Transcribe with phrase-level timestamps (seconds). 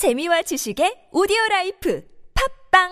[0.00, 2.00] 재미와 지식의 오디오 라이프
[2.32, 2.88] 팟빵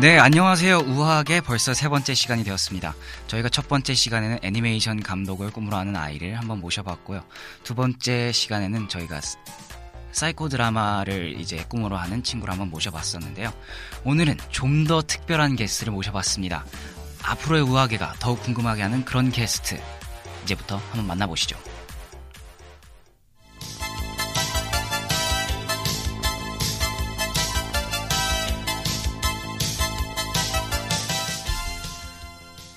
[0.00, 0.78] 네, 안녕하세요.
[0.86, 2.94] 우아하게 벌써 세 번째 시간이 되었습니다.
[3.26, 7.24] 저희가 첫 번째 시간에는 애니메이션 감독을 꿈으로 하는 아이를 한번 모셔봤고요.
[7.64, 9.38] 두 번째 시간에는 저희가 스-
[10.12, 13.52] 사이코 드라마를 이제 꿈으로 하는 친구를 한번 모셔봤었는데요.
[14.04, 16.64] 오늘은 좀 더 특별한 게스트를 모셔봤습니다.
[17.24, 19.80] 앞으로의 우아하게가 더욱 궁금하게 하는 그런 게스트.
[20.48, 21.58] 이제부터 한번 만나보시죠.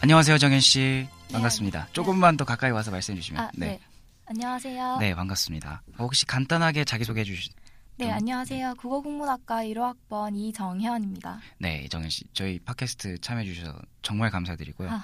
[0.01, 1.07] 안녕하세요, 정현 씨.
[1.31, 1.87] 반갑습니다.
[1.93, 3.41] 조금만 더 가까이 와서 말씀해 주시면.
[3.41, 3.79] 아, 네.
[4.25, 4.97] 안녕하세요.
[4.99, 5.83] 네, 반갑습니다.
[5.99, 7.49] 혹시 간단하게 자기소개해 주시...
[7.97, 8.75] 네, 좀- 안녕하세요.
[8.79, 11.39] 국어국문학과 1호학번 이정현입니다.
[11.59, 12.25] 네, 정현 씨.
[12.33, 14.89] 저희 팟캐스트 참여해 주셔서 정말 감사드리고요.
[14.89, 15.03] 아.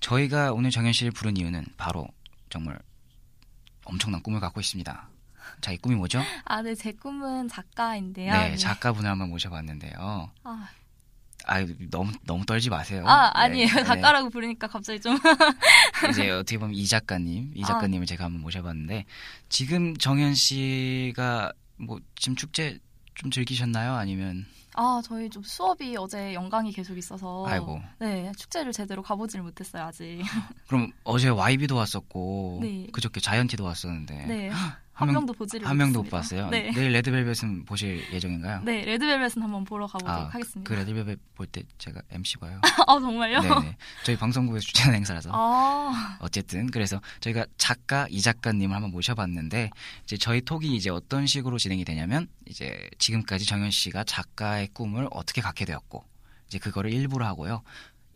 [0.00, 2.06] 저희가 오늘 정현 씨를 부른 이유는 바로
[2.50, 2.78] 정말
[3.84, 5.08] 엄청난 꿈을 갖고 있습니다.
[5.60, 6.22] 자기 꿈이 뭐죠?
[6.44, 8.32] 아, 네, 제 꿈은 작가인데요.
[8.32, 10.30] 네, 작가분을 한번 모셔봤는데요.
[10.44, 10.68] 아,
[11.46, 13.04] 아, 너무 너무 떨지 마세요.
[13.06, 13.74] 아, 네, 아니에요.
[13.74, 13.84] 네.
[13.84, 15.16] 작가라고 부르니까 갑자기 좀.
[16.10, 17.66] 이제 어떻게 보면 이 작가님, 이 아.
[17.66, 19.06] 작가님을 제가 한번 모셔봤는데
[19.48, 22.78] 지금 정현 씨가 뭐 지금 축제
[23.16, 23.94] 좀 즐기셨나요?
[23.94, 27.46] 아니면 아, 저희 좀 수업이 어제 연강이 계속 있어서.
[27.46, 30.22] 아이고 네, 축제를 제대로 가보질 못했어요, 아직.
[30.68, 32.86] 그럼 어제 YB도 왔었고 네.
[32.92, 34.50] 그저께 자이언티도 왔었는데 네.
[34.98, 36.10] 한 명- 명도 보지를 한 명도 못.
[36.10, 36.48] 봤어요.
[36.48, 36.70] 네.
[36.74, 38.62] 내일 레드벨벳은 보실 예정인가요?
[38.64, 40.66] 네, 레드벨벳은 한번 보러 가보도록 아, 하겠습니다.
[40.68, 42.58] 그 레드벨벳 볼 때 제가 MC 봐요.
[42.86, 43.40] 아, 정말요?
[43.42, 43.76] 네네.
[44.04, 45.30] 저희 방송국에서 주최하는 행사라서.
[45.34, 49.70] 아, 어쨌든 그래서 저희가 작가 이 작가님을 한번 모셔봤는데
[50.04, 55.42] 이제 저희 톡이 이제 어떤 식으로 진행이 되냐면 이제 지금까지 정현 씨가 작가의 꿈을 어떻게
[55.42, 56.04] 갖게 되었고
[56.48, 57.62] 이제 그거를 일부러 하고요.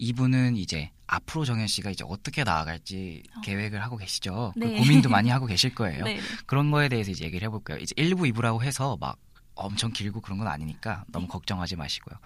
[0.00, 3.40] 이분은 이제 앞으로 정현 씨가 이제 어떻게 나아갈지 어.
[3.42, 4.52] 계획을 하고 계시죠.
[4.54, 4.78] 그 네.
[4.78, 6.04] 고민도 많이 하고 계실 거예요.
[6.04, 6.14] 네.
[6.14, 6.20] 네.
[6.46, 7.80] 그런 거에 대해서 이제 얘기를 해볼 거예요.
[7.80, 9.18] 이제 1부, 2부라고 해서 막
[9.54, 11.32] 엄청 길고 그런 건 아니니까 너무 네.
[11.32, 12.18] 걱정하지 마시고요.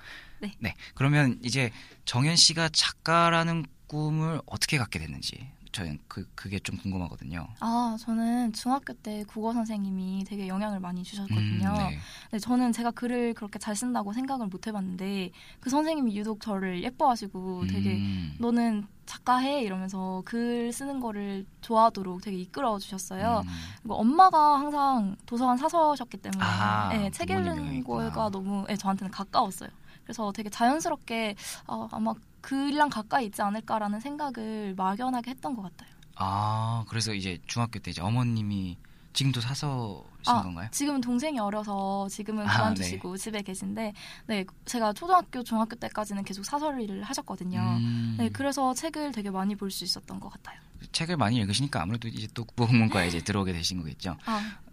[0.60, 0.74] 네.
[0.94, 1.72] 그러면 이제
[2.04, 7.48] 정현 씨가 작가라는 꿈을 어떻게 갖게 됐는지 저는 그 그게 좀 궁금하거든요.
[7.58, 11.68] 아, 저는 중학교 때 국어 선생님이 되게 영향을 많이 주셨거든요.
[11.68, 11.98] 음, 네.
[12.30, 17.66] 네, 저는 제가 글을 그렇게 잘 쓴다고 생각을 못 해봤는데 그 선생님이 유독 저를 예뻐하시고
[17.66, 23.42] 되게 음, 너는 작가해 이러면서 글 쓰는 거를 좋아하도록 되게 이끌어 주셨어요.
[23.44, 23.52] 음,
[23.82, 27.82] 그리고 엄마가 항상 도서관 사서셨기 때문에 아, 네, 책 읽는.
[27.82, 29.70] 거가 너무 네, 저한테는 가까웠어요.
[30.04, 31.34] 그래서 되게 자연스럽게
[31.66, 35.88] 어, 아마 글이랑 가까이 있지 않을까라는 생각을 막연하게 했던 것 같아요.
[36.16, 38.76] 아 그래서 이제 중학교 때 이제 어머님이
[39.14, 40.68] 지금도 사서신 아, 건가요?
[40.72, 43.92] 지금은 동생이 어려서 지금은 아, 그만두시고 집에 계신데
[44.26, 47.60] 네 제가 초등학교 중학교 때까지는 계속 사서 일을 하셨거든요.
[47.60, 50.60] 음, 네 그래서 책을 되게 많이 볼 수 있었던 것 같아요.
[50.92, 54.16] 책을 많이 읽으시니까 아무래도 이제 또 국어국문과에 이제 들어오게 되신 거겠죠.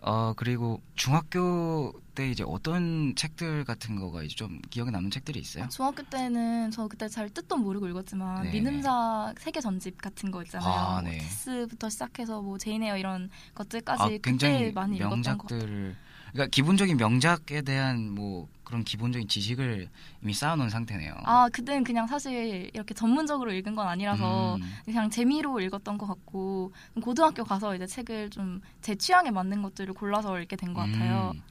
[0.01, 5.67] 아어 그리고 중학교 때 이제 어떤 책들 같은 거가 이제 좀 기억에 남는 책들이 있어요?
[5.69, 8.51] 중학교 때는 저 그때 잘 뜻도 모르고 읽었지만 네네.
[8.51, 10.69] 민음사 세계 전집 같은 거 있잖아요.
[10.69, 11.19] 아, 뭐 네.
[11.19, 15.93] 테스부터 시작해서 뭐 제인 에어 이런 것들까지 아, 굉장히 많이 읽었던 것 같아요.
[16.31, 19.89] 그러니까 기본적인 명작에 대한 뭐 그런 기본적인 지식을
[20.23, 21.13] 이미 쌓아놓은 상태네요.
[21.23, 26.71] 아 그때는 그냥 사실 이렇게 전문적으로 읽은 건 아니라서 음, 그냥 재미로 읽었던 것 같고
[27.01, 31.31] 고등학교 가서 이제 책을 좀 제 취향에 맞는 것들을 골라서 읽게 된 것 같아요.
[31.35, 31.41] 음.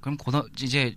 [0.00, 0.96] 그럼 고등 이제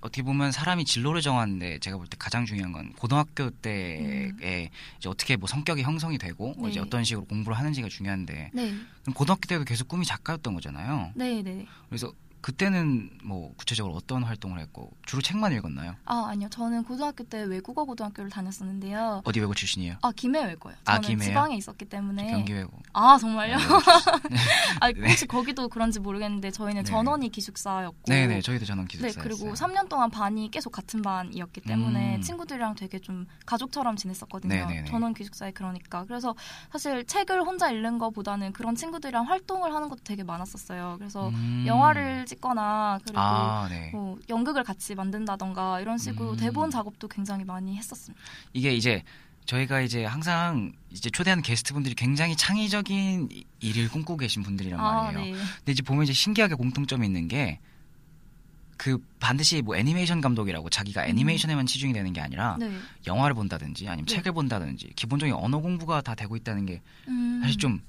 [0.00, 5.36] 어떻게 보면 사람이 진로를 정하는데 제가 볼 때 가장 중요한 건 고등학교 때에 이제 어떻게
[5.36, 6.82] 뭐 성격이 형성이 되고 뭐 이제 음.
[6.82, 6.86] 네.
[6.86, 11.10] 어떤 식으로 공부를 하는지가 중요한데 네, 그럼 고등학교 때도 계속 꿈이 작가였던 거잖아요.
[11.14, 11.66] 네, 네.
[11.88, 15.96] 그래서 그때는 뭐 구체적으로 어떤 활동을 했고 주로 책만 읽었나요?
[16.04, 19.22] 아 아니요, 저는 고등학교 때 외국어 고등학교를 다녔었는데요.
[19.24, 19.96] 어디 외고 출신이에요?
[20.02, 20.74] 아 김해 외고요.
[20.84, 21.28] 아, 저는 김해요?
[21.28, 22.30] 지방에 있었기 때문에.
[22.30, 22.78] 경기 외고.
[22.92, 23.56] 아 정말요?
[23.56, 23.62] 네.
[24.80, 25.08] 아 네.
[25.08, 26.90] 혹시 거기도 그런지 모르겠는데 저희는 네.
[26.90, 28.02] 전원이 기숙사였고.
[28.06, 29.22] 네네 저희도 전원 네, 기숙사였어요.
[29.24, 32.22] 그리고 3년 동안 반이 계속 같은 반이었기 때문에 음.
[32.22, 34.54] 친구들이랑 되게 좀 가족처럼 지냈었거든요.
[34.54, 34.84] 네네네.
[34.84, 36.04] 전원 기숙사에 그러니까.
[36.04, 36.34] 그래서
[36.70, 40.96] 사실 책을 혼자 읽는 것보다는 그런 친구들이랑 활동을 하는 것도 되게 많았었어요.
[40.98, 41.64] 그래서 음.
[41.66, 43.90] 영화를 찍 거나 그리고 아, 네.
[43.92, 46.36] 뭐 연극을 같이 만든다던가 이런 식으로 음.
[46.36, 48.22] 대본 작업도 굉장히 많이 했었습니다.
[48.52, 49.02] 이게 이제
[49.46, 55.24] 저희가 이제 항상 이제 초대하는 게스트분들이 굉장히 창의적인 이- 일을 꿈꾸고 계신 분들이란 말이에요.
[55.24, 55.32] 네.
[55.58, 57.58] 근데 이제 보면 이제 신기하게 공통점이 있는 게
[58.78, 62.70] 그 반드시 뭐 애니메이션 감독이라고 자기가 애니메이션에만 치중이 되는 게 아니라 네.
[63.06, 64.14] 영화를 본다든지 아니면 네.
[64.16, 67.40] 책을 본다든지 기본적인 언어 공부가 다 되고 있다는 게 음.
[67.42, 67.80] 사실 좀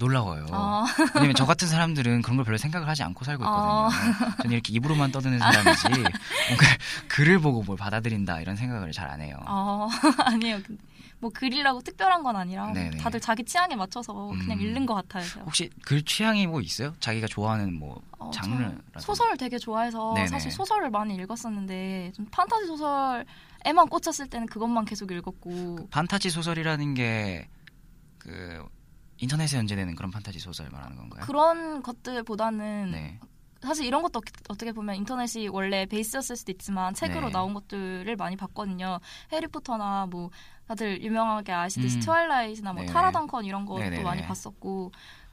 [0.00, 0.46] 놀라워요.
[0.50, 3.90] 아, 왜냐면 저 같은 사람들은 그런 걸 별로 생각을 하지 않고 살고 아.
[3.90, 4.36] 있거든요.
[4.38, 5.88] 저는 이렇게 입으로만 떠드는 사람이지
[6.48, 6.66] 뭔가
[7.08, 9.36] 글을 보고 뭘 받아들인다 이런 생각을 잘 안 해요.
[9.44, 9.88] 아
[10.26, 10.58] 아니에요.
[11.18, 12.96] 뭐 글이라고 특별한 건 아니라 네네.
[12.96, 14.60] 다들 자기 취향에 맞춰서 그냥 음.
[14.64, 15.22] 읽는 것 같아요.
[15.28, 15.44] 제가.
[15.44, 16.94] 혹시 글 취향이 뭐 있어요?
[17.00, 18.82] 자기가 좋아하는 뭐 어, 장르라든지.
[18.94, 20.28] 저 소설 되게 좋아해서 네네.
[20.28, 28.64] 사실 소설을 많이 읽었었는데 좀 판타지 소설에만 꽂혔을 때는 그것만 계속 읽었고 판타지 소설이라는 게그
[29.20, 31.24] 인터넷에 연재되는 그런 판타지 소설 말하는 건가요?
[31.26, 33.20] 그런 것들보다는 네.
[33.62, 37.32] 사실 이런 것도 어떻게- 보면 인터넷이 원래 베이스였을 수도 있지만 책으로 네.
[37.32, 38.98] 나온 것들을 많이 봤거든요.
[39.32, 40.30] 해리포터나 뭐
[40.66, 42.00] 다들 유명하게 아시듯이 음.
[42.00, 42.92] 트와일라이트나 뭐 네네.
[42.92, 44.02] 타라덩컨 이런 것도 네네네.
[44.02, 44.92] 많이 봤었고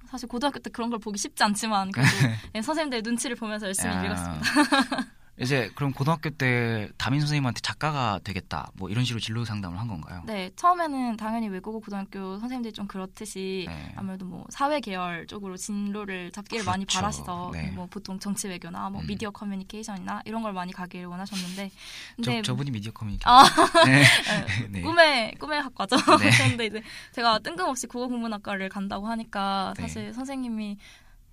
[0.10, 2.10] 사실 고등학교 때 그런 걸 보기 쉽지 않지만 그래도
[2.54, 4.04] 네, 선생님들 눈치를 보면서 열심히 야.
[4.04, 4.42] 읽었습니다.
[5.40, 10.24] 이제 그럼 고등학교 때 담임 선생님한테 작가가 되겠다 뭐 이런 식으로 진로 상담을 한 건가요?
[10.26, 13.94] 네, 처음에는 당연히 외국어 고등학교 선생님들이 좀 그렇듯이 네.
[13.96, 17.00] 아무래도 뭐 사회 계열 쪽으로 진로를 잡기를 많이 그렇죠.
[17.00, 17.72] 바라시서 네.
[17.72, 19.08] 뭐 보통 정치 외교나 뭐 음.
[19.08, 23.32] 미디어 커뮤니케이션이나 이런 걸 많이 가기를 원하셨는데 저, 근데 저 분이 미디어 커뮤니케이션.
[23.32, 23.44] 아,
[23.86, 24.04] 네.
[24.70, 24.80] 네.
[24.80, 24.82] 네.
[24.82, 25.98] 꿈의 꿈의 학과죠.
[26.18, 26.30] 네.
[26.38, 26.82] 그런데 이제
[27.12, 29.84] 제가 뜬금없이 국어 국문학과를 간다고 하니까 네.
[29.84, 30.78] 사실 선생님이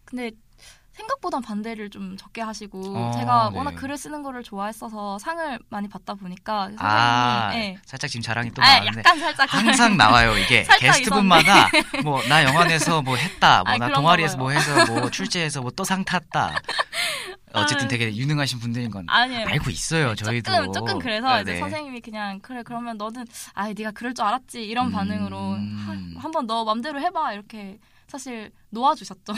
[0.04, 0.30] 근데
[0.92, 3.58] 생각보다 반대를 좀 적게 하시고 어, 제가 네.
[3.58, 7.76] 워낙 글을 쓰는 거를 좋아했어서 상을 많이 받다 보니까 선생님이 아, 예.
[7.84, 11.68] 살짝 지금 자랑이 또 아, 나왔는데 약간 살짝 항상 나와요 이게 게스트분마다
[12.04, 14.36] 뭐 나 영화에서 뭐 했다, 뭐 아이, 나 그런가 동아리에서.
[14.38, 16.54] 뭐 해서 뭐 출제해서 뭐 또 상 탔다.
[17.54, 17.88] 어쨌든 아.
[17.88, 19.46] 되게 유능하신 분들인 건 아니에요.
[19.48, 20.50] 알고 있어요 저희도.
[20.52, 21.58] 조금 조금 그래서 네, 이제 네.
[21.60, 23.24] 선생님이 그냥 그래 그러면 너는
[23.54, 24.92] 아 네가 그럴 줄 알았지 이런 음.
[24.92, 29.32] 반응으로 하- 한번 너 맘대로 해봐 이렇게 사실 놓아주셨죠.
[29.32, 29.36] 음,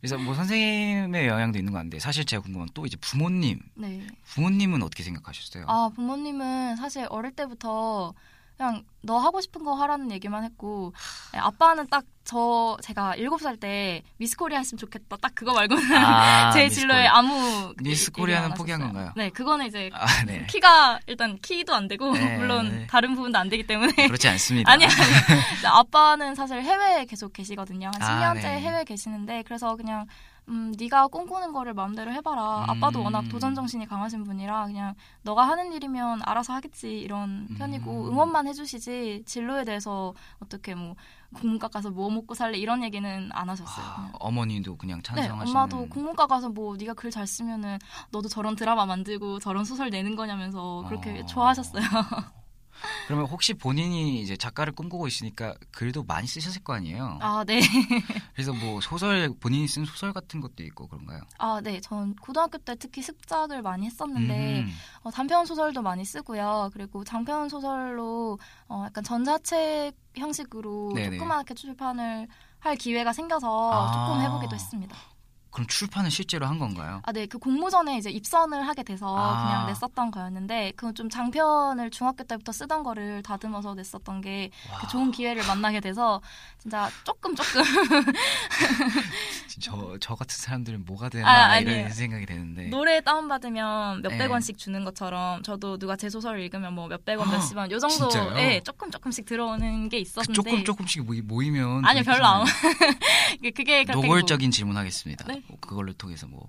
[0.00, 4.06] 그래서 뭐 선생님의 영향도 있는 것 같은데 사실 제가 궁금한 건또 이제 부모님, 네.
[4.24, 5.64] 부모님은 어떻게 생각하셨어요?
[5.68, 8.14] 아 부모님은 사실 어릴 때부터
[8.56, 10.92] 그냥 너 하고 싶은 거 하라는 얘기만 했고
[11.32, 15.94] 네, 아빠는 딱 저 제가 일곱 살 때 미스 코리아 했으면 좋겠다 딱 그거 말고는
[15.94, 17.06] 아, 제 진로에.
[17.06, 18.80] 아무 미스 얘기 코리아는 안 포기한.
[18.80, 19.12] 건가요?
[19.14, 20.46] 네 그거는 이제 아, 네.
[20.48, 22.36] 키가 일단 키도 안 되고 네.
[22.38, 24.72] 물론 다른 부분도 안 되기 때문에 그렇지 않습니다.
[24.72, 24.94] 아니 아니.
[25.66, 27.90] 아빠는 사실 해외에 계속 계시거든요.
[27.92, 28.60] 한 아, 10년째 네.
[28.60, 30.06] 해외에 계시는데 그래서 그냥
[30.48, 32.64] 음 네가 꿈꾸는 거를 마음대로 해봐라.
[32.64, 32.70] 음.
[32.70, 38.08] 아빠도 워낙 도전 정신이 강하신 분이라 그냥 너가 하는 일이면 알아서 하겠지 이런 편이고 음.
[38.12, 40.96] 응원만 해주시지 진로에 대해서 어떻게 뭐
[41.34, 43.86] 국문과 가서 뭐 먹고 살래 이런 얘기는 안 하셨어요.
[43.86, 44.10] 아.
[44.20, 45.48] 어머니도 그냥 네, 찬성하시는.
[45.60, 47.78] 엄마도 국문과 가서 뭐 네가 글 잘 쓰면은
[48.10, 51.26] 너도 저런 드라마 만들고 저런 소설 내는 거냐면서 그렇게 어.
[51.26, 51.82] 좋아하셨어요.
[53.06, 57.18] 그러면 혹시 본인이 이제 작가를 꿈꾸고 있으니까 글도 많이 쓰셨을 거 아니에요?
[57.20, 57.60] 아, 네.
[58.34, 61.20] 그래서 뭐 소설 본인이 쓴 소설 같은 것도 있고 그런가요?
[61.38, 61.80] 아, 네.
[61.80, 64.72] 전 고등학교 때 특히 습작을 많이 했었는데 음.
[65.02, 66.70] 어, 단편 소설도 많이 쓰고요.
[66.72, 71.18] 그리고 장편 소설로 어, 약간 전자책 형식으로 네네.
[71.18, 72.28] 조그맣게 출판을
[72.58, 73.92] 할 기회가 생겨서 아.
[73.92, 74.96] 조금 해보기도 했습니다.
[75.54, 77.00] 그럼 출판을 실제로 한 건가요?
[77.04, 77.26] 아, 네.
[77.26, 79.44] 그 공모전에 이제 입선을 하게 돼서 아.
[79.44, 85.10] 그냥 냈었던 거였는데 그건 좀 장편을 중학교 때부터 쓰던 거를 다듬어서 냈었던 게 그 좋은
[85.10, 86.20] 기회를 만나게 돼서
[86.58, 87.62] 진짜 조금 조금
[89.64, 91.90] 저, 저 같은 사람들은 뭐가 되나 아, 이런.
[91.90, 94.26] 생각이 되는데 노래 다운받으면 몇백 네.
[94.26, 97.78] 원씩 주는 것처럼 저도 누가 제 소설을 읽으면 뭐 몇백 원, 아, 몇십 원 요
[97.78, 98.10] 정도?
[98.38, 102.94] 예, 조금 조금씩 들어오는 게그 있었는데 조금 조금씩 모이, 모이면 아니요, 좀 별로 안 괜찮아요.
[103.42, 105.24] 그게- 그게 노골적인 질문하겠습니다.
[105.28, 105.42] 네?
[105.46, 106.48] 뭐 그걸로 통해서 뭐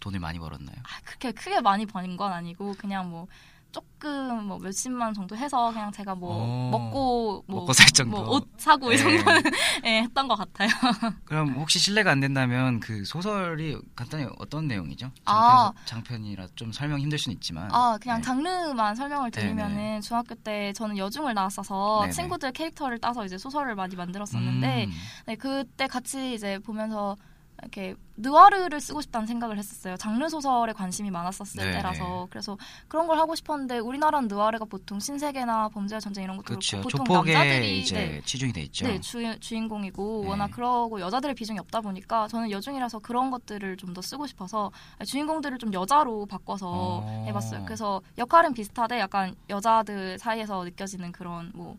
[0.00, 0.74] 돈을 많이 벌었나요?
[0.76, 3.26] 뭐, 아, 그렇게 크게 많이 버는 건 아니고 그냥 뭐
[3.72, 6.70] 조금 뭐 몇십만 정도 해서 그냥 제가 뭐 오.
[6.70, 8.22] 먹고 뭐, 먹고 살 정도.
[8.22, 9.02] 뭐 옷 사고 이 네.
[9.02, 9.42] 정도는
[9.84, 10.68] 예, 했던 것 같아요.
[11.24, 15.10] 그럼 혹시 실례가 안 된다면 그 소설이 간단히 어떤 내용이죠?
[15.24, 15.72] 장편, 아.
[15.84, 18.22] 장편이라 좀 설명 힘들 수는 있지만 아, 그냥 네.
[18.22, 20.00] 장르만 설명을 드리면은 네네.
[20.00, 22.12] 중학교 때 저는 여중을 나왔어서 네네.
[22.12, 24.92] 친구들 캐릭터를 따서 이제 소설을 많이 만들었었는데 음.
[25.26, 27.16] 네, 그때 같이 이제 보면서
[27.62, 29.96] 이렇게 느와르를 쓰고 싶다는 생각을 했었어요.
[29.96, 31.72] 장르 소설에 관심이 많았었을 네.
[31.72, 32.56] 때라서 그래서
[32.88, 36.80] 그런 걸 하고 싶었는데 우리나라는 느와르가 보통 신세계나 범죄와 전쟁 이런 것도 그렇죠.
[36.80, 38.86] 그렇고 보통 남자들이 네, 치중이 돼 있죠.
[38.86, 40.28] 네, 주, 주인공이고 네.
[40.28, 44.70] 워낙 그러고 여자들의 비중이 없다 보니까 저는 여중이라서 그런 것들을 좀 더 쓰고 싶어서
[45.04, 47.24] 주인공들을 좀 여자로 바꿔서 어.
[47.26, 47.64] 해봤어요.
[47.64, 51.76] 그래서 역할은 비슷하되 약간 여자들 사이에서 느껴지는 그런 뭐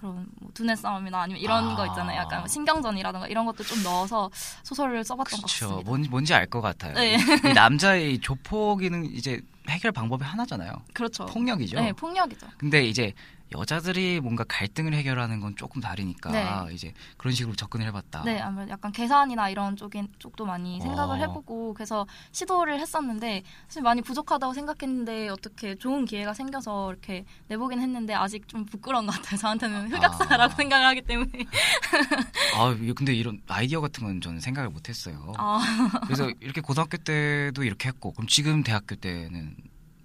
[0.00, 1.76] 그런 뭐 두뇌 싸움이나 아니면 이런 아.
[1.76, 2.18] 거 있잖아요.
[2.18, 4.30] 약간 뭐 신경전이라든가 이런 것도 좀 넣어서
[4.62, 5.66] 소설을 써봤던 것 그렇죠.
[5.66, 5.90] 같습니다.
[5.90, 6.94] 뭔, 뭔지 알 것 같아요.
[6.94, 7.16] 네.
[7.16, 10.72] 이 남자의 조폭이는 이제 해결 방법이 하나잖아요.
[10.94, 11.26] 그렇죠.
[11.26, 11.78] 폭력이죠.
[11.78, 12.46] 네, 폭력이죠.
[12.56, 13.12] 근데 이제
[13.52, 16.74] 여자들이 뭔가 갈등을 해결하는 건 조금 다르니까 네.
[16.74, 18.22] 이제 그런 식으로 접근을 해봤다.
[18.24, 21.20] 네, 아무래도 약간 계산이나 이런 쪽인 쪽도 많이 생각을 어.
[21.20, 28.14] 해보고 그래서 시도를 했었는데 사실 많이 부족하다고 생각했는데 어떻게 좋은 기회가 생겨서 이렇게 내보긴 했는데
[28.14, 29.38] 아직 좀 부끄러운 것 같아요.
[29.38, 30.56] 저한테는 흑역사라고 아.
[30.56, 31.30] 생각을 하기 때문에.
[32.56, 35.32] 아, 근데 이런 아이디어 같은 건 저는 생각을 못했어요.
[35.36, 35.60] 아,
[36.04, 39.56] 그래서 이렇게 고등학교 때도 이렇게 했고, 그럼 지금 대학교 때는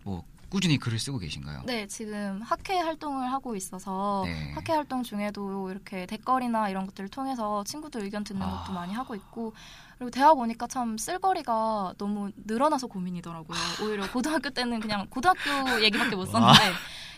[0.04, 1.64] 뭐 꾸준히 글을 쓰고 계신가요?
[1.66, 4.52] 네, 지금 학회 활동을 하고 있어서 네.
[4.54, 8.60] 학회 활동 중에도 이렇게 댓글이나 이런 것들을 통해서 친구들 의견 듣는 아.
[8.60, 9.54] 것도 많이 하고 있고
[9.98, 13.58] 그리고 대학 오니까 참 쓸거리가 너무 늘어나서 고민이더라고요.
[13.84, 16.60] 오히려 고등학교 때는 그냥 고등학교 얘기밖에 못 썼는데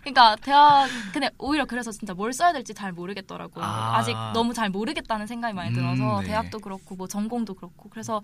[0.02, 3.64] 그러니까 대학 근데 오히려 그래서 진짜 뭘 써야 될지 잘 모르겠더라고요.
[3.64, 3.98] 아.
[3.98, 4.04] 아.
[4.04, 6.28] 직 너무 잘 모르겠다는 생각이 많이 들어서 음, 네.
[6.28, 8.22] 대학도 그렇고 뭐 전공도 그렇고 그래서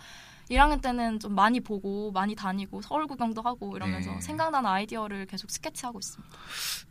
[0.51, 4.21] 1학년 때는 좀 많이 보고 많이 다니고 서울 구경도 하고 이러면서 네.
[4.21, 6.35] 생각나는 아이디어를 계속 스케치하고 있습니다.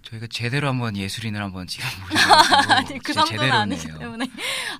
[0.03, 1.67] 저희가 제대로 한번 예술인을 한번
[2.69, 3.87] 아니 그 정도는 아니기.
[3.99, 4.27] 때문에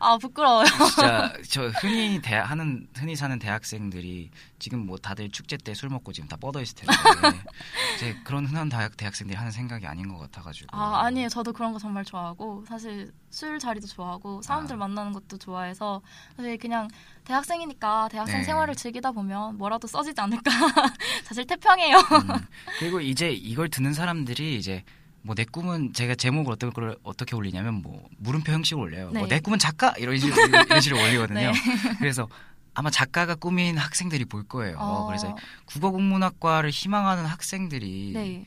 [0.01, 0.65] 아 부끄러워요.
[0.67, 4.31] 진짜 저 흔히 대 하는 흔히 사는 대학생들이
[4.63, 6.93] 지금 뭐 다들 축제 때 술 먹고 지금 다 뻗어 있을 텐데
[7.97, 11.29] 이제 그런 흔한 대학 대학생들이 하는 생각이 아닌 것 같아가지고 아 아니에요.
[11.29, 14.79] 저도 그런 거 정말 좋아하고 사실 술 자리도 좋아하고 사람들 아.
[14.79, 16.01] 만나는 것도 좋아해서
[16.37, 16.87] 사실 그냥
[17.25, 18.45] 대학생이니까 대학생 네.
[18.45, 20.51] 생활을 즐기다 보면 뭐라도 써지지 않을까.
[21.25, 21.97] 사실 태평해요.
[21.97, 22.47] 음,
[22.79, 24.85] 그리고 이제 이걸 듣는 사람들이 이제
[25.23, 29.11] 뭐내 꿈은 제가 제목을 어떻게 걸- 어떻게 올리냐면 뭐 물음표 형식으로 올려요.
[29.11, 29.19] 네.
[29.21, 31.41] 뭐내 꿈은 작가 이런 식으로 이런 식으로 올리거든요.
[31.41, 31.53] 네.
[31.99, 32.29] 그래서
[32.75, 34.79] 아마 작가가 꿈인 학생들이 볼 거예요.
[34.79, 35.35] 어, 그래서
[35.67, 38.47] 국어 국문학과를 희망하는 학생들이 네.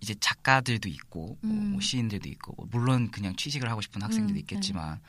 [0.00, 1.72] 이제 작가들도 있고 뭐 음.
[1.72, 5.00] 뭐 시인들도 있고 뭐 물론 그냥 취직을 하고 싶은 학생들도 음, 있겠지만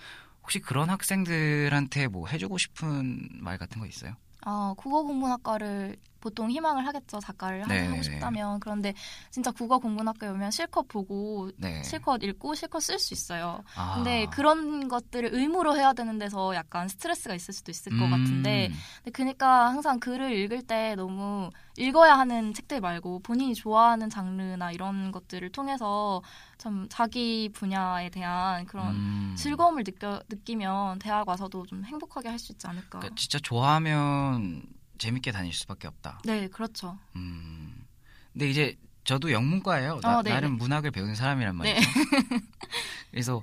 [0.41, 4.15] 혹시 그런 학생들한테 뭐 해주고 싶은 말 같은 거 있어요?
[4.41, 7.19] 아, 국어 공문학과를 보통 희망을 하겠죠.
[7.19, 8.03] 작가를 하- 네, 하고 네.
[8.03, 8.59] 싶다면.
[8.59, 8.93] 그런데
[9.31, 11.81] 진짜 국어 공문학과에 오면 실컷 보고 네.
[11.83, 13.63] 실컷 읽고 실컷 쓸 수 있어요.
[13.75, 13.95] 아.
[13.95, 18.11] 근데 그런 것들을 의무로 해야 되는 데서 약간 스트레스가 있을 수도 있을 것 음.
[18.11, 24.71] 같은데 근데 그러니까 항상 글을 읽을 때 너무 읽어야 하는 책들 말고 본인이 좋아하는 장르나
[24.71, 26.21] 이런 것들을 통해서
[26.57, 29.35] 참 자기 분야에 대한 그런 음.
[29.37, 32.99] 즐거움을 느껴, 느끼면 대학 와서도 좀 행복하게 할 수 있지 않을까.
[32.99, 34.63] 그러니까 진짜 좋아하면
[34.99, 36.19] 재밌게 다닐 수밖에 없다.
[36.25, 36.97] 네, 그렇죠.
[37.15, 37.85] 음.
[38.33, 39.99] 근데 이제 저도 영문과예요.
[40.01, 40.35] 나, 어, 네네.
[40.35, 41.79] 나름 문학을 배우는 사람이란 말이죠.
[41.79, 41.85] 네.
[43.11, 43.41] 그래서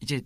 [0.00, 0.22] 이제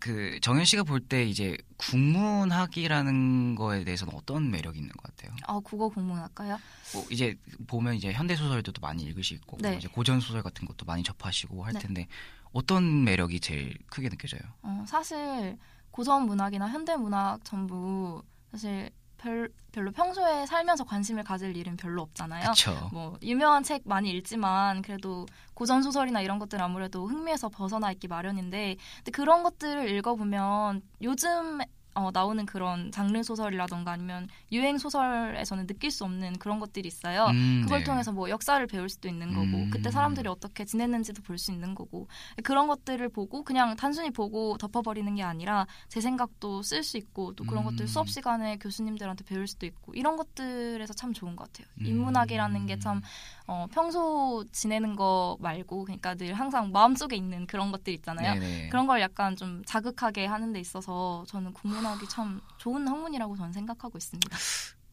[0.00, 5.36] 그 정현 씨가 볼 때 이제 국문학이라는 거에 대해서는 어떤 매력이 있는 것 같아요?
[5.46, 6.58] 아, 국어 공문학과요?
[6.94, 7.36] 뭐 이제
[7.66, 9.76] 보면 이제 현대 소설들도 많이 읽으시고 네.
[9.76, 11.80] 이제 고전 소설 같은 것도 많이 접하시고 할 네.
[11.80, 12.06] 텐데
[12.52, 14.40] 어떤 매력이 제일 크게 느껴져요?
[14.62, 15.58] 어, 사실
[15.90, 18.22] 고전 문학이나 현대 문학 전부
[18.52, 22.42] 사실 별, 별로 평소에 살면서 관심을 가질 일은 별로 없잖아요.
[22.42, 22.88] 그렇죠.
[22.92, 28.08] 뭐 유명한 책 많이 읽지만 그래도 고전 소설이나 이런 것들 은 아무래도 흥미에서 벗어나 있기
[28.08, 31.58] 마련인데 근데 그런 것들을 읽어보면 요즘
[31.94, 37.26] 어, 나오는 그런 장르 소설이라던가 아니면 유행 소설에서는 느낄 수 없는 그런 것들이 있어요.
[37.26, 37.84] 음, 그걸 네.
[37.84, 39.70] 통해서 뭐 역사를 배울 수도 있는 거고 음.
[39.70, 42.08] 그때 사람들이 어떻게 지냈는지도 볼 수 있는 거고
[42.42, 47.44] 그런 것들을 보고 그냥 단순히 보고 덮어버리는 게 아니라 제 생각도 쓸 수 있고 또
[47.44, 47.70] 그런 음.
[47.70, 51.68] 것들 수업 시간에 교수님들한테 배울 수도 있고 이런 것들에서 참 좋은 것 같아요.
[51.80, 51.86] 음.
[51.86, 53.02] 인문학이라는 게 참
[53.48, 58.34] 어, 평소 지내는 거 말고 그러니까 늘 항상 마음속에 있는 그런 것들 있잖아요.
[58.34, 58.68] 네네.
[58.68, 63.96] 그런 걸 약간 좀 자극하게 하는 데 있어서 저는 국문학이 참 좋은 학문이라고 저는 생각하고
[63.96, 64.36] 있습니다.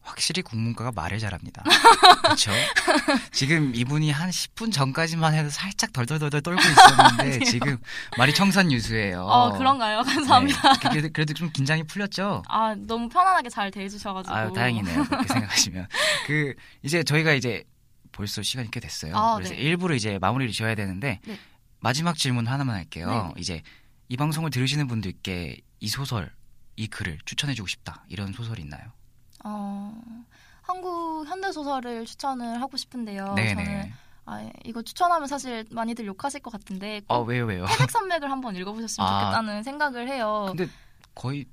[0.00, 1.64] 확실히 국문과가 말을 잘합니다.
[2.22, 2.52] 그렇죠?
[3.32, 7.76] 지금 이분이 한 10분 전까지만 해도 살짝 덜덜덜덜 떨고 있었는데 지금
[8.16, 9.20] 말이 청산유수예요.
[9.20, 10.02] 어, 그런가요?
[10.02, 10.72] 감사합니다.
[10.74, 10.88] 네.
[10.88, 12.42] 그래도, 그래도 좀 긴장이 풀렸죠?
[12.48, 15.04] 아 너무 편안하게 잘 대해주셔가지고 아, 다행이네요.
[15.04, 15.88] 그렇게 생각하시면.
[16.26, 17.64] 그, 이제 저희가 이제
[18.16, 19.14] 벌써 시간이 꽤 됐어요.
[19.14, 19.60] 아, 그래서 네.
[19.60, 21.38] 일부러 이제 마무리를 지어야 되는데, 네.
[21.80, 23.32] 마지막 질문 하나만 할게요.
[23.34, 23.40] 네.
[23.40, 23.62] 이제
[24.08, 26.32] 이 방송을 들으시는 분들께 이 소설,
[26.76, 28.04] 이 글을 추천해주고 싶다.
[28.08, 28.90] 이런 소설이 있나요?
[29.44, 30.02] 어,
[30.62, 33.34] 한국 현대 소설을 추천을 하고 싶은데요.
[33.34, 33.54] 네네.
[33.54, 33.92] 저는
[34.24, 37.66] 아, 이거 추천하면 사실 많이들 욕하실 것 같은데 어, 꼭 왜요, 왜요?
[37.66, 39.20] 태백산맥을 한번 읽어보셨으면 아.
[39.20, 40.46] 좋겠다는 생각을 해요.
[40.48, 40.68] 근데
[41.14, 41.44] 거의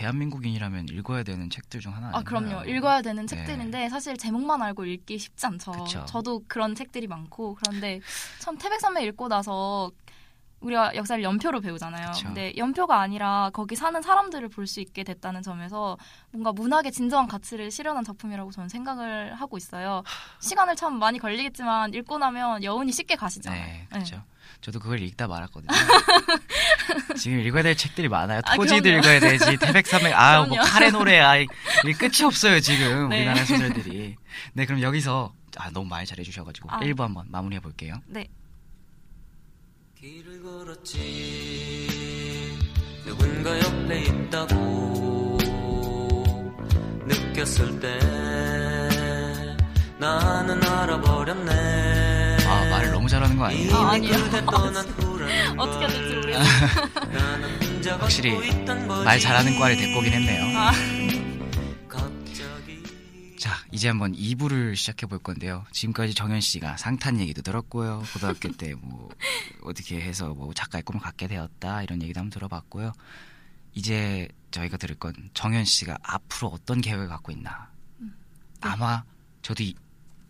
[0.00, 2.24] 대한민국인이라면 읽어야 되는 책들 중 하나 아, 아닌가요?
[2.24, 2.64] 그럼요.
[2.70, 3.36] 읽어야 되는 네.
[3.36, 5.72] 책들인데 사실 제목만 알고 읽기 쉽지 않죠.
[5.72, 6.04] 그쵸.
[6.06, 8.00] 저도 그런 책들이 많고 그런데
[8.38, 9.90] 참 태백산맥 읽고 나서
[10.60, 12.12] 우리가 역사를 연표로 배우잖아요.
[12.12, 12.26] 그쵸.
[12.26, 15.96] 근데 연표가 아니라 거기 사는 사람들을 볼 수 있게 됐다는 점에서
[16.32, 20.02] 뭔가 문학의 진정한 가치를 실현한 작품이라고 저는 생각을 하고 있어요.
[20.40, 23.62] 시간을 참 많이 걸리겠지만 읽고 나면 여운이 쉽게 가시잖아요.
[23.64, 23.86] 네, 네.
[23.90, 24.22] 그렇죠.
[24.60, 25.68] 저도 그걸 읽다 말았거든요.
[27.16, 28.40] 지금 읽어야 될 책들이 많아요.
[28.44, 28.98] 아, 토지도 그럼요.
[28.98, 30.58] 읽어야 되지, 태백산맥, 아, 뭐.
[30.58, 31.46] 카레 노래, 아, 이
[31.98, 33.18] 끝이 없어요 지금 네.
[33.18, 34.16] 우리나라 소설들이.
[34.52, 36.80] 네, 그럼 여기서 아 너무 말 잘해주셔가지고 아.
[36.80, 37.94] 1부 한번 마무리해 볼게요.
[38.06, 38.26] 네.
[40.00, 40.98] 길을 걸었지
[43.04, 45.38] 누군가 옆에 있다고
[47.06, 47.98] 느꼈을 때
[49.98, 53.76] 나는 알아버렸네 아 말을 너무 잘하는 거 아니에요?
[53.76, 55.28] 아, 걸
[55.58, 58.32] 어떻게 될지 혼자 확실히.
[59.04, 60.58] 말 잘하는 과를 오긴 했네요.
[60.58, 60.72] 아,
[63.38, 65.64] 자, 이제 한번 2부를 시작해 볼 건데요.
[65.72, 68.02] 지금까지 정현 씨가 상탄 얘기도 들었고요.
[68.12, 69.08] 고등학교 때 뭐
[69.62, 72.92] 어떻게 해서 뭐 작가의 꿈을 갖게 되었다 이런 얘기도 한번 들어봤고요.
[73.72, 77.70] 이제 저희가 들을 건 정현 씨가 앞으로 어떤 계획을 갖고 있나.
[78.60, 79.04] 아마
[79.42, 79.74] 저도 이,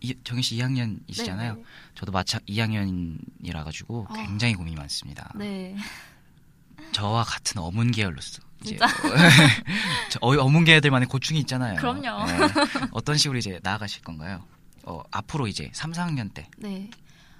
[0.01, 1.55] 이- 정현 씨 2학년이시잖아요.
[1.57, 1.63] 네,
[1.95, 4.13] 저도 마찬 2학년이라 가지고 아.
[4.13, 5.31] 굉장히 고민이 많습니다.
[5.35, 5.75] 네.
[6.91, 8.77] 저와 같은 어문 계열로서 이제
[10.21, 11.75] 어, 어문 계열들만의 고충이 있잖아요.
[11.77, 12.25] 그럼요.
[12.25, 12.37] 네.
[12.91, 14.43] 어떤 식으로 이제 나아가실 건가요?
[14.83, 16.47] 어, 앞으로 이제 3, 4학년 때.
[16.57, 16.89] 네.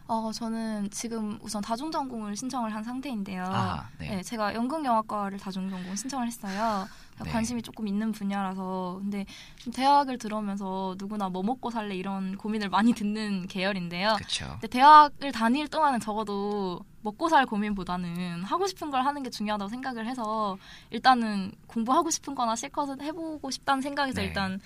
[0.07, 3.45] 어, 저는 지금 우선 다중전공을 신청을 한 상태인데요.
[3.45, 4.15] 아, 네.
[4.15, 6.87] 네, 제가 연극영화과를 다중전공 신청을 했어요.
[7.23, 7.31] 네.
[7.31, 8.97] 관심이 조금 있는 분야라서.
[9.01, 9.25] 근데
[9.57, 14.15] 좀 대학을 들어오면서 누구나 뭐 먹고 살래 이런 고민을 많이 듣는 계열인데요.
[14.15, 14.47] 그렇죠.
[14.53, 20.07] 근데 대학을 다닐 동안은 적어도 먹고 살 고민보다는 하고 싶은 걸 하는 게 중요하다고 생각을
[20.07, 20.57] 해서
[20.89, 24.27] 일단은 공부하고 싶은 거나 실컷은 해보고 싶다는 생각에서 네.
[24.27, 24.59] 일단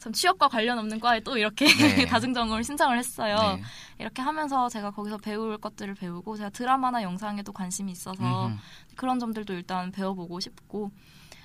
[0.00, 2.06] 참 취업과 관련 없는 과에 또 이렇게 네.
[2.06, 3.36] 다중전공을 신청을 했어요.
[3.56, 3.62] 네.
[3.98, 8.56] 이렇게 하면서 제가 거기서 배울 것들을 배우고 제가 드라마나 영상에도 관심이 있어서 음흠.
[8.96, 10.90] 그런 점들도 일단 배워보고 싶고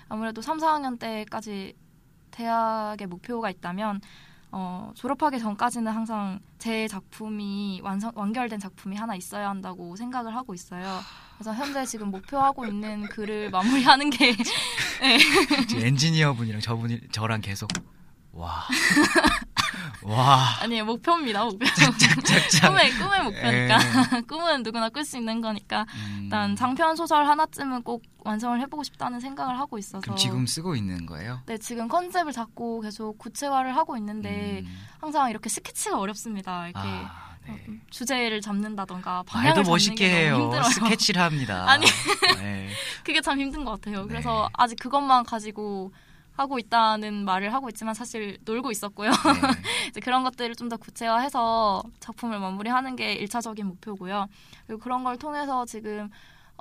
[0.07, 1.73] 아무래도 3, 4학년 때까지
[2.31, 3.99] 대학의 목표가 있다면
[4.51, 11.01] 어, 졸업하기 전까지는 항상 제 작품이 완성, 완결된 작품이 하나 있어야 한다고 생각을 하고 있어요.
[11.33, 14.33] 그래서 현재 지금 목표하고 있는 글을 마무리하는 게
[15.67, 17.69] 지금 엔지니어 분이랑 저분이 저랑 계속
[18.35, 18.63] 와.
[20.03, 20.57] 와.
[20.61, 22.69] 아니에요 목표입니다 목표 짝짝짝.
[22.69, 23.77] 꿈의 꿈의 목표니까
[24.17, 24.21] 예.
[24.27, 29.19] 꿈은 누구나 꿀 수 있는 거니까 음, 일단 장편 소설 하나쯤은 꼭 완성을 해보고 싶다는
[29.19, 31.41] 생각을 하고 있어서 그럼 지금 쓰고 있는 거예요?
[31.45, 34.77] 네 지금 컨셉을 잡고 계속 구체화를 하고 있는데 음.
[34.99, 37.53] 항상 이렇게 스케치가 어렵습니다 이렇게 아, 네.
[37.53, 37.57] 어,
[37.89, 40.37] 주제를 잡는다던가 방향을 말도 잡는 멋있게 해요.
[40.41, 40.63] 힘들어요.
[40.63, 41.65] 스케치를 합니다.
[41.69, 41.85] 아니.
[42.37, 42.69] 네.
[43.03, 44.07] 그게 참 힘든 것 같아요.
[44.07, 44.53] 그래서 네.
[44.57, 45.93] 아직 그것만 가지고
[46.35, 49.09] 하고 있다는 말을 하고 있지만 사실 놀고 있었고요.
[49.11, 49.15] 네.
[49.89, 54.27] 이제 그런 것들을 좀 더 구체화해서 작품을 마무리하는 게 1차적인 목표고요.
[54.65, 56.09] 그리고 그런 걸 통해서 지금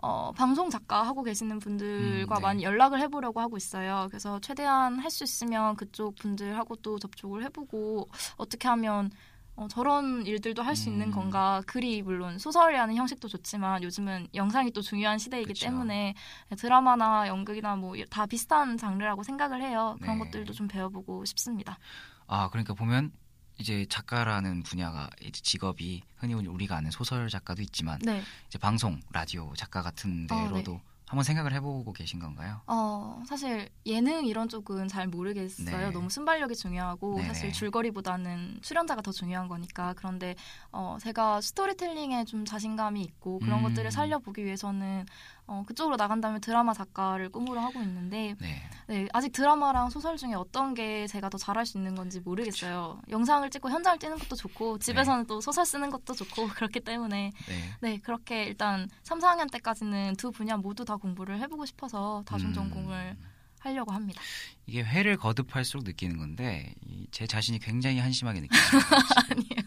[0.02, 2.42] 어, 방송 작가 하고 계시는 분들과 음, 네.
[2.42, 4.06] 많이 연락을 해보려고 하고 있어요.
[4.10, 9.10] 그래서 최대한 할 수 있으면 그쪽 분들하고 또 접촉을 해보고 어떻게 하면
[9.56, 11.12] 어, 저런 일들도 할수 있는 음.
[11.12, 11.62] 건가.
[11.66, 15.66] 글이 물론 소설이라는 형식도 좋지만 요즘은 영상이 또 중요한 시대이기 그쵸.
[15.66, 16.14] 때문에
[16.58, 19.96] 드라마나 연극이나 뭐 다 비슷한 장르라고 생각을 해요.
[20.00, 20.24] 그런 네.
[20.24, 21.78] 것들도 좀 배워보고 싶습니다.
[22.26, 23.12] 아, 그러니까 보면
[23.58, 28.22] 이제 작가라는 분야가 이제 직업이 흔히 우리가 아는 소설 작가도 있지만 네.
[28.48, 32.62] 이제 방송, 라디오 작가 같은 아, 데로도 한번 생각을 해보고 계신 건가요?
[32.66, 35.78] 어, 사실 예능 이런 쪽은 잘 모르겠어요.
[35.88, 35.90] 네.
[35.90, 37.28] 너무 순발력이 중요하고 네네.
[37.28, 39.92] 사실 줄거리보다는 출연자가 더 중요한 거니까.
[39.96, 40.34] 그런데
[40.72, 43.64] 어, 제가 스토리텔링에 좀 자신감이 있고 그런 음.
[43.64, 45.04] 것들을 살려보기 위해서는
[45.46, 48.62] 어, 그쪽으로 나간다면 드라마 작가를 꿈으로 하고 있는데 네.
[48.86, 53.00] 네, 아직 드라마랑 소설 중에 어떤 게 제가 더 잘할 수 있는 건지 모르겠어요.
[53.10, 57.70] 영상을 찍고 현장을 찍는 것도 좋고 집에서는 또 소설 쓰는 것도 좋고 그렇기 때문에 네.
[57.80, 63.16] 네, 그렇게 일단 3, 4학년 때까지는 두 분야 모두 다 공부를 해보고 싶어서 다중 전공을
[63.18, 63.24] 음.
[63.60, 64.20] 하려고 합니다.
[64.66, 68.60] 이게 회를 거듭할수록 느끼는 건데 이- 제 자신이 굉장히 한심하게 느껴요.
[69.30, 69.63] 아니에요.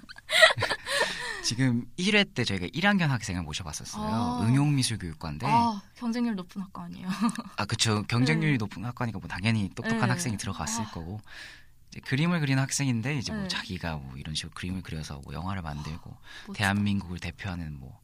[1.47, 4.03] 지금 1회 때 저희가 1학년 학생을 모셔봤었어요.
[4.05, 4.45] 아.
[4.45, 7.07] 응용미술교육과인데 아, 경쟁률 높은 학과 아니에요.
[7.55, 8.57] 아 그쵸 경쟁률이 네.
[8.57, 10.07] 높은 학과니까 뭐 당연히 똑똑한 네.
[10.07, 10.89] 학생이 들어갔을 아.
[10.91, 11.21] 거고
[11.89, 13.47] 이제 그림을 그리는 학생인데 이제 뭐 네.
[13.47, 16.53] 자기가 뭐 이런 식으로 그림을 그려서 뭐 영화를 만들고 멋지다.
[16.53, 17.97] 대한민국을 대표하는 뭐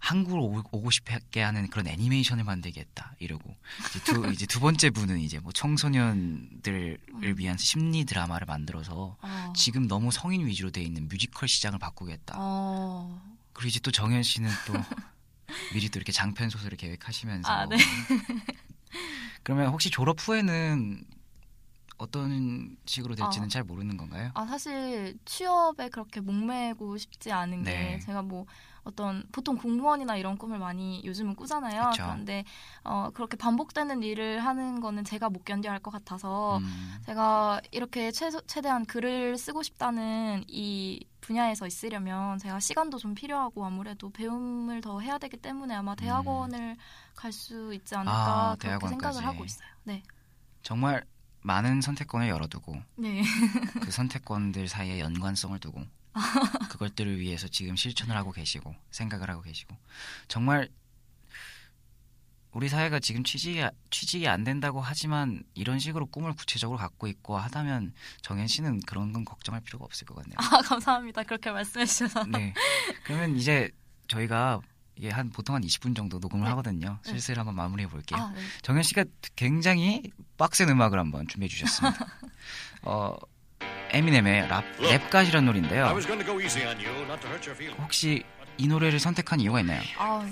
[0.00, 3.54] 한국을 오- 오고 싶게 하는 그런 애니메이션을 만들겠다 이러고
[3.90, 7.34] 이제 두, 이제 두 번째 분은 이제 뭐 청소년들을 음.
[7.36, 12.34] 위한 심리 드라마를 만들어서 아, 지금 너무 성인 위주로 돼 있는 뮤지컬 시장을 바꾸겠다.
[12.38, 14.72] 어, 그리고 이제 또 정현 씨는 또
[15.74, 17.76] 미리 또 이렇게 장편 소설을 계획하시면서 아, 네.
[19.42, 21.04] 그러면 혹시 졸업 후에는
[22.00, 23.48] 어떤 식으로 될지는 아.
[23.48, 24.30] 잘 모르는 건가요?
[24.34, 27.98] 아 사실 취업에 그렇게 목매고 싶지 않은 게 네.
[28.00, 28.46] 제가 뭐
[28.84, 31.90] 어떤 보통 공무원이나 이런 꿈을 많이 요즘은 꾸잖아요.
[31.90, 32.04] 그쵸.
[32.04, 32.44] 그런데
[32.84, 38.40] 어, 그렇게 반복되는 일을 하는 거는 제가 못 견뎌야 할것 같아서 음, 제가 이렇게 최소,
[38.46, 45.18] 최대한 글을 쓰고 싶다는 이 분야에서 있으려면 제가 시간도 좀 필요하고 아무래도 배움을 더 해야
[45.18, 46.78] 되기 때문에 아마 대학원을
[47.14, 48.16] 갈수 있지 않을까 음.
[48.16, 48.88] 아, 그렇게 대학원까지.
[49.18, 49.68] 생각을 하고 있어요.
[49.84, 50.02] 네.
[50.62, 51.04] 정말
[51.42, 53.22] 많은 선택권을 열어두고 네.
[53.80, 55.84] 그 선택권들 사이에 연관성을 두고
[56.70, 59.76] 그것들을 위해서 지금 실천을 하고 계시고 생각을 하고 계시고
[60.28, 60.68] 정말
[62.52, 67.94] 우리 사회가 지금 취직이 취직이 안 된다고 하지만 이런 식으로 꿈을 구체적으로 갖고 있고 하다면
[68.22, 70.34] 정현 씨는 그런 건 걱정할 필요가 없을 것 같네요.
[70.38, 71.22] 아, 감사합니다.
[71.22, 72.24] 그렇게 말씀해 주셔서.
[72.24, 72.52] 네.
[73.04, 73.70] 그러면 이제
[74.08, 74.60] 저희가
[75.00, 76.50] 이게 한 보통 한 20분 정도 녹음을 네.
[76.50, 76.98] 하거든요.
[77.06, 77.12] 네.
[77.12, 78.20] 슬슬 한번 마무리해 볼게요.
[78.20, 78.40] 아, 네.
[78.60, 80.02] 정현 씨가 굉장히
[80.36, 82.06] 빡센 음악을 한번 준비해 주셨습니다.
[82.84, 83.16] 어,
[83.92, 85.86] 에미넴의 랍, 랩갓이라는 노래인데요.
[85.86, 87.80] I was going to go easy on you, not to hurt your feelings.
[87.82, 88.22] 혹시
[88.58, 89.80] 이 노래를 선택한 이유가 있나요?
[89.96, 90.22] 아,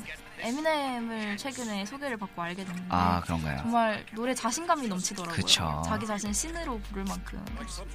[0.41, 3.59] 에미넴을 최근에 소개를 받고 알게 됐는데 아 그런가요?
[3.63, 5.35] 정말 노래 자신감이 넘치더라고요.
[5.35, 5.83] 그쵸.
[5.87, 7.45] 자기 자신 신으로 부를 만큼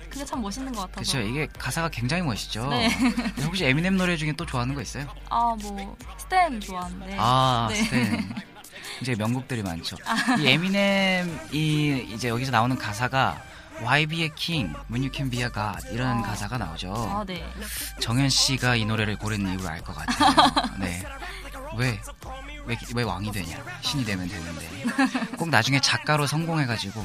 [0.09, 1.11] 그게 참 멋있는 것 같아서.
[1.13, 1.27] 그렇죠.
[1.29, 2.69] 이게 가사가 굉장히 멋있죠.
[2.69, 2.89] 네.
[3.45, 5.07] 혹시 에미넴 노래 중에 또 좋아하는 거 있어요?
[5.29, 7.15] 아, 뭐 스탠 좋아하는데.
[7.19, 7.75] 아, 네.
[7.83, 8.35] 스탠.
[9.01, 9.97] 이제 명곡들이 많죠.
[10.39, 13.41] 이 에미넴이 이제 여기서 나오는 가사가
[13.81, 16.21] Why be a king when you can be a god 이런 아.
[16.21, 16.93] 가사가 나오죠.
[16.93, 17.43] 아, 네.
[17.99, 20.51] 정현 씨가 이 노래를 고른 이유를 알 것 같아요.
[20.79, 21.03] 네.
[21.77, 21.99] 왜?
[22.65, 23.63] 왜, 왜 왕이 되냐?
[23.81, 25.35] 신이 되면 되는데.
[25.37, 27.03] 꼭 나중에 작가로 성공해가지고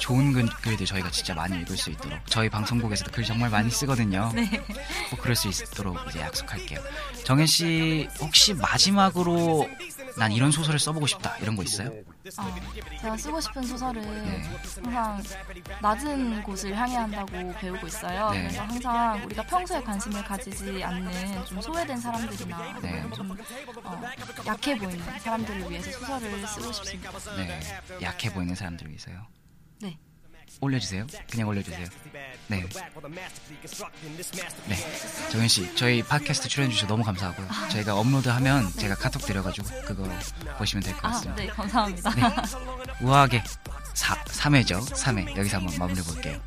[0.00, 2.18] 좋은 글, 글들 저희가 진짜 많이 읽을 수 있도록.
[2.26, 4.32] 저희 방송국에서도 글 정말 많이 쓰거든요.
[4.34, 4.48] 네.
[5.10, 6.80] 꼭 그럴 수 있도록 이제 약속할게요.
[7.24, 9.68] 정현 씨, 혹시 마지막으로
[10.16, 11.36] 난 이런 소설을 써보고 싶다.
[11.40, 11.90] 이런 거 있어요?
[12.36, 14.42] 아, 제가 쓰고 싶은 소설은 네.
[14.84, 15.22] 항상
[15.80, 18.30] 낮은 곳을 향해야 한다고 배우고 있어요.
[18.30, 18.42] 네.
[18.42, 23.10] 그래서 항상 우리가 평소에 관심을 가지지 않는 좀 소외된 사람들이나 네.
[23.14, 23.36] 좀
[23.84, 24.02] 어,
[24.46, 27.10] 약해 보이는 사람들을 위해서 소설을 쓰고 싶습니다.
[27.36, 27.60] 네.
[28.02, 29.26] 약해 보이는 사람들 위해서요.
[29.80, 29.98] 네.
[30.60, 31.06] 올려주세요.
[31.30, 31.86] 그냥 올려주세요.
[32.48, 32.64] 네.
[34.66, 35.30] 네.
[35.30, 37.48] 정현 씨, 저희 팟캐스트 출연해주셔서 너무 감사하고요.
[37.70, 40.08] 저희가 업로드하면 제가 카톡 드려가지고 그거
[40.58, 41.42] 보시면 될것 아, 같습니다.
[41.42, 42.14] 네, 감사합니다.
[42.14, 42.22] 네.
[43.02, 43.44] 우아하게
[43.94, 44.80] 4, 3회죠.
[44.94, 45.36] 3회.
[45.36, 46.40] 여기서 한번 마무리 볼게요.